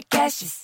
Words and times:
Podcasts. 0.00 0.60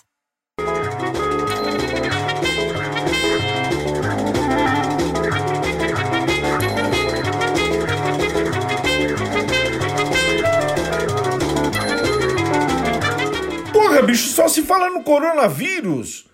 Porra, 13.72 14.02
bicho, 14.02 14.28
só 14.28 14.48
se 14.48 14.62
fala 14.62 14.88
no 14.90 15.02
coronavírus. 15.02 16.26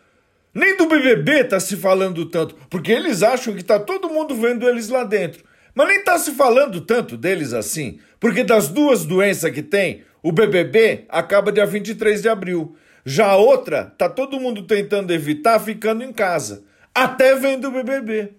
Nem 0.55 0.77
do 0.77 0.87
BBB 0.87 1.45
tá 1.45 1.59
se 1.59 1.77
falando 1.77 2.27
tanto, 2.27 2.55
porque 2.71 2.93
eles 2.93 3.23
acham 3.23 3.55
que 3.55 3.65
tá 3.65 3.81
todo 3.81 4.11
mundo 4.11 4.35
vendo 4.37 4.69
eles 4.69 4.89
lá 4.89 5.03
dentro. 5.03 5.43
Mas 5.75 5.89
nem 5.89 6.05
tá 6.05 6.19
se 6.19 6.33
falando 6.33 6.81
tanto 6.83 7.17
deles 7.17 7.53
assim, 7.53 7.99
porque 8.21 8.45
das 8.45 8.69
duas 8.69 9.05
doenças 9.05 9.51
que 9.51 9.63
tem, 9.63 10.05
o 10.23 10.31
BBB 10.31 11.07
acaba 11.09 11.51
dia 11.51 11.67
23 11.67 12.23
de 12.23 12.29
abril. 12.29 12.77
Já 13.05 13.35
outra, 13.37 13.93
tá 13.99 14.09
todo 14.09 14.39
mundo 14.39 14.63
tentando 14.63 15.13
evitar 15.13 15.59
ficando 15.59 16.05
em 16.05 16.13
casa, 16.13 16.65
até 16.95 17.35
vendo 17.35 17.69
o 17.69 17.71
BBB. 17.71 18.33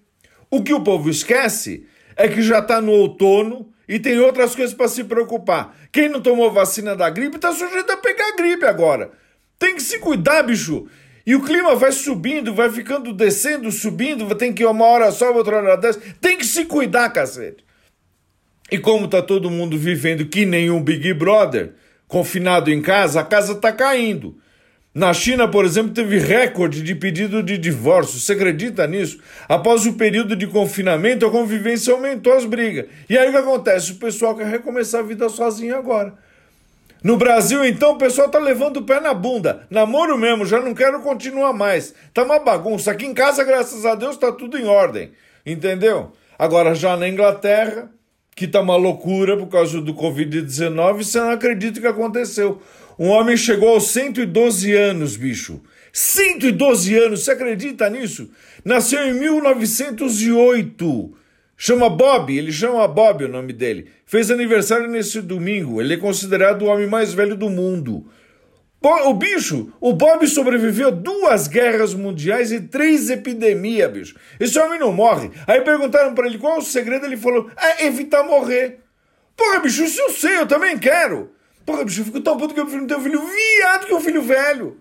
O 0.50 0.64
que 0.64 0.74
o 0.74 0.84
povo 0.84 1.10
esquece 1.10 1.86
é 2.16 2.28
que 2.28 2.42
já 2.42 2.62
tá 2.62 2.80
no 2.80 2.92
outono 2.92 3.74
e 3.88 4.00
tem 4.00 4.20
outras 4.20 4.56
coisas 4.56 4.74
para 4.74 4.88
se 4.88 5.04
preocupar. 5.04 5.76
Quem 5.92 6.08
não 6.08 6.22
tomou 6.22 6.52
vacina 6.52 6.96
da 6.96 7.10
gripe 7.10 7.40
tá 7.40 7.52
sujeito 7.52 7.92
a 7.92 7.98
pegar 7.98 8.36
gripe 8.36 8.66
agora. 8.66 9.12
Tem 9.60 9.76
que 9.76 9.82
se 9.82 10.00
cuidar, 10.00 10.44
bicho. 10.44 10.88
E 11.26 11.36
o 11.36 11.42
clima 11.42 11.76
vai 11.76 11.92
subindo, 11.92 12.54
vai 12.54 12.70
ficando 12.70 13.14
descendo, 13.14 13.72
subindo, 13.72 14.34
tem 14.36 14.54
que 14.54 14.64
ir 14.64 14.66
uma 14.66 14.86
hora 14.86 15.12
sobe, 15.12 15.38
outra 15.38 15.58
hora 15.58 15.78
desce. 15.78 16.00
Tem 16.22 16.38
que 16.38 16.46
se 16.46 16.66
cuidar, 16.66 17.10
cacete. 17.10 17.64
E 18.72 18.78
como 18.78 19.08
tá 19.08 19.22
todo 19.22 19.50
mundo 19.50 19.78
vivendo 19.78 20.26
que 20.26 20.46
nem 20.46 20.70
um 20.70 20.82
Big 20.82 21.14
Brother, 21.14 21.74
confinado 22.08 22.72
em 22.72 22.82
casa, 22.82 23.22
a 23.22 23.24
casa 23.24 23.56
tá 23.56 23.72
caindo. 23.72 24.38
Na 24.94 25.12
China, 25.12 25.48
por 25.48 25.66
exemplo, 25.66 25.92
teve 25.92 26.20
recorde 26.20 26.84
de 26.84 26.94
pedido 26.94 27.42
de 27.42 27.58
divórcio. 27.58 28.20
Você 28.20 28.34
acredita 28.34 28.86
nisso? 28.86 29.20
Após 29.50 29.88
o 29.88 29.94
período 29.94 30.36
de 30.36 30.46
confinamento, 30.46 31.26
a 31.26 31.32
convivência 31.32 31.92
aumentou 31.92 32.32
as 32.34 32.46
brigas. 32.46 32.86
E 33.10 33.18
aí 33.18 33.28
o 33.28 33.32
que 33.32 33.38
acontece? 33.38 33.94
O 33.94 33.96
pessoal 33.96 34.36
quer 34.36 34.46
recomeçar 34.46 35.02
a 35.02 35.04
vida 35.04 35.28
sozinho 35.30 35.76
agora. 35.76 36.14
No 37.04 37.18
Brasil, 37.18 37.66
então, 37.66 37.94
o 37.94 37.98
pessoal 37.98 38.30
tá 38.30 38.38
levando 38.38 38.78
o 38.78 38.84
pé 38.84 39.00
na 39.00 39.16
bunda. 39.16 39.66
Namoro 39.70 40.16
mesmo, 40.16 40.46
já 40.46 40.62
não 40.62 40.76
quero 40.76 41.02
continuar 41.02 41.54
mais. 41.54 41.94
Tá 42.14 42.24
uma 42.24 42.40
bagunça. 42.40 42.92
Aqui 42.92 43.08
em 43.08 43.16
casa, 43.16 43.44
graças 43.44 43.86
a 43.88 43.96
Deus, 43.96 44.16
tá 44.16 44.32
tudo 44.32 44.60
em 44.60 44.66
ordem. 44.66 45.12
Entendeu? 45.44 46.14
Agora, 46.38 46.76
já 46.76 46.96
na 46.96 47.10
Inglaterra, 47.10 47.90
que 48.36 48.48
tá 48.48 48.62
uma 48.62 48.76
loucura 48.76 49.36
por 49.36 49.48
causa 49.48 49.82
do 49.82 49.94
Covid-19, 49.94 51.04
você 51.04 51.20
não 51.20 51.32
acredita 51.32 51.80
o 51.80 51.82
que 51.82 51.88
aconteceu. 51.88 52.62
Um 52.98 53.10
homem 53.10 53.36
chegou 53.36 53.70
aos 53.70 53.90
112 53.90 54.74
anos, 54.74 55.16
bicho. 55.16 55.62
112 55.92 56.98
anos, 56.98 57.24
você 57.24 57.32
acredita 57.32 57.90
nisso? 57.90 58.30
Nasceu 58.64 59.08
em 59.08 59.14
1908. 59.14 61.18
Chama 61.56 61.90
Bob, 61.90 62.36
ele 62.36 62.52
chama 62.52 62.88
Bob 62.88 63.26
o 63.26 63.30
nome 63.30 63.54
dele. 63.54 63.90
Fez 64.06 64.32
aniversário 64.32 64.88
nesse 64.88 65.22
domingo. 65.22 65.82
Ele 65.82 65.94
é 65.94 65.98
considerado 65.98 66.64
o 66.64 66.66
homem 66.66 66.88
mais 66.88 67.14
velho 67.14 67.36
do 67.36 67.50
mundo. 67.50 68.06
O 69.06 69.14
bicho, 69.14 69.72
o 69.80 69.94
Bob 69.94 70.28
sobreviveu 70.28 70.90
a 70.90 70.92
duas 70.92 71.48
guerras 71.48 71.94
mundiais 71.94 72.52
e 72.52 72.60
três 72.60 73.10
epidemias, 73.10 73.90
bicho. 73.90 74.16
Esse 74.38 74.60
homem 74.60 74.78
não 74.78 74.92
morre. 74.92 75.32
Aí 75.48 75.62
perguntaram 75.62 76.14
para 76.14 76.28
ele 76.28 76.38
qual 76.38 76.58
o 76.58 76.62
segredo, 76.62 77.06
ele 77.06 77.16
falou: 77.16 77.50
é 77.56 77.86
evitar 77.86 78.24
morrer. 78.24 78.80
Porra, 79.38 79.62
bicho, 79.62 79.84
isso 79.84 80.02
eu 80.02 80.10
sei, 80.10 80.38
eu 80.38 80.48
também 80.48 80.78
quero. 80.78 81.32
Porra, 81.66 81.86
bicho, 81.86 82.02
eu 82.02 82.06
fico 82.06 82.22
tão 82.22 82.38
puto 82.38 82.54
que 82.54 82.60
eu 82.60 82.66
prefiro 82.66 82.88
ter 82.88 82.96
um 82.96 83.02
filho 83.02 83.22
viado 83.22 83.88
que 83.88 83.94
um 83.94 84.02
filho 84.02 84.22
velho. 84.22 84.78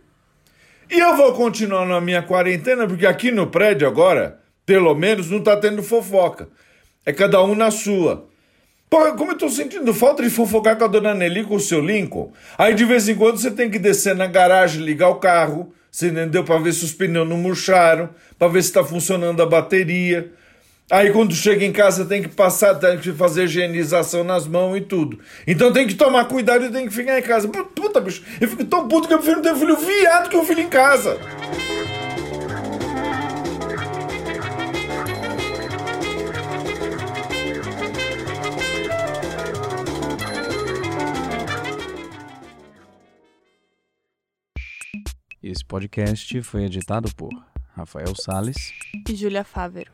E 0.90 0.98
eu 0.98 1.16
vou 1.16 1.32
continuar 1.32 1.86
na 1.86 2.00
minha 2.00 2.22
quarentena, 2.22 2.86
porque 2.86 3.06
aqui 3.06 3.30
no 3.30 3.46
prédio 3.46 3.86
agora, 3.86 4.40
pelo 4.66 4.94
menos, 4.94 5.30
não 5.30 5.40
tá 5.40 5.56
tendo 5.56 5.82
fofoca. 5.82 6.48
É 7.06 7.12
cada 7.12 7.42
um 7.42 7.54
na 7.54 7.70
sua. 7.70 8.28
Porra, 8.90 9.12
como 9.12 9.32
eu 9.32 9.38
tô 9.38 9.48
sentindo 9.48 9.94
falta 9.94 10.22
de 10.22 10.28
fofocar 10.28 10.76
com 10.76 10.84
a 10.84 10.86
dona 10.86 11.14
Nelly 11.14 11.44
com 11.44 11.54
o 11.54 11.60
seu 11.60 11.80
Lincoln. 11.80 12.30
Aí 12.58 12.74
de 12.74 12.84
vez 12.84 13.08
em 13.08 13.14
quando 13.14 13.38
você 13.38 13.50
tem 13.50 13.70
que 13.70 13.78
descer 13.78 14.14
na 14.14 14.26
garagem, 14.26 14.82
ligar 14.82 15.08
o 15.08 15.14
carro, 15.14 15.72
você 15.90 16.08
entendeu? 16.08 16.44
Pra 16.44 16.58
ver 16.58 16.74
se 16.74 16.84
os 16.84 16.92
pneus 16.92 17.26
não 17.26 17.38
murcharam, 17.38 18.10
pra 18.38 18.48
ver 18.48 18.62
se 18.62 18.70
tá 18.70 18.84
funcionando 18.84 19.42
a 19.42 19.46
bateria. 19.46 20.30
Aí 20.92 21.10
quando 21.10 21.34
chega 21.34 21.64
em 21.64 21.72
casa 21.72 22.04
tem 22.04 22.20
que 22.20 22.28
passar, 22.28 22.74
tem 22.74 22.98
que 22.98 23.14
fazer 23.14 23.44
higienização 23.44 24.22
nas 24.22 24.46
mãos 24.46 24.76
e 24.76 24.82
tudo. 24.82 25.18
Então 25.46 25.72
tem 25.72 25.86
que 25.86 25.94
tomar 25.94 26.26
cuidado 26.26 26.66
e 26.66 26.70
tem 26.70 26.86
que 26.86 26.92
ficar 26.92 27.18
em 27.18 27.22
casa. 27.22 27.48
Puta, 27.48 27.98
bicho, 27.98 28.22
eu 28.38 28.46
fico 28.46 28.62
tão 28.66 28.86
puto 28.86 29.08
que 29.08 29.14
eu 29.14 29.18
prefiro 29.18 29.40
ter 29.40 29.54
um 29.54 29.56
filho 29.56 29.76
viado 29.78 30.28
que 30.28 30.36
um 30.36 30.44
filho 30.44 30.60
em 30.60 30.68
casa. 30.68 31.18
Esse 45.42 45.64
podcast 45.64 46.42
foi 46.42 46.64
editado 46.64 47.08
por 47.14 47.30
Rafael 47.74 48.14
Sales 48.14 48.74
e 49.08 49.14
Júlia 49.14 49.42
Fávero. 49.42 49.90